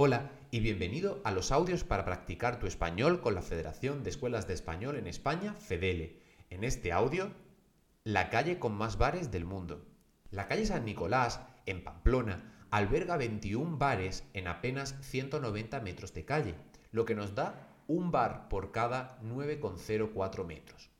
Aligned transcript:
Hola 0.00 0.30
y 0.52 0.60
bienvenido 0.60 1.20
a 1.24 1.32
los 1.32 1.50
audios 1.50 1.82
para 1.82 2.04
practicar 2.04 2.60
tu 2.60 2.68
español 2.68 3.20
con 3.20 3.34
la 3.34 3.42
Federación 3.42 4.04
de 4.04 4.10
Escuelas 4.10 4.46
de 4.46 4.54
Español 4.54 4.94
en 4.94 5.08
España, 5.08 5.54
FEDELE. 5.54 6.22
En 6.50 6.62
este 6.62 6.92
audio, 6.92 7.32
la 8.04 8.30
calle 8.30 8.60
con 8.60 8.76
más 8.78 8.96
bares 8.96 9.32
del 9.32 9.44
mundo. 9.44 9.84
La 10.30 10.46
calle 10.46 10.66
San 10.66 10.84
Nicolás, 10.84 11.40
en 11.66 11.82
Pamplona, 11.82 12.64
alberga 12.70 13.16
21 13.16 13.76
bares 13.76 14.22
en 14.34 14.46
apenas 14.46 14.94
190 15.00 15.80
metros 15.80 16.14
de 16.14 16.24
calle, 16.24 16.54
lo 16.92 17.04
que 17.04 17.16
nos 17.16 17.34
da 17.34 17.68
un 17.88 18.12
bar 18.12 18.48
por 18.48 18.70
cada 18.70 19.18
9,04 19.22 20.46
metros. 20.46 20.90